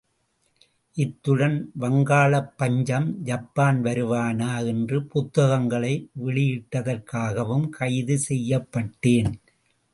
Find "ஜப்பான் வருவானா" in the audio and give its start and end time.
3.23-4.65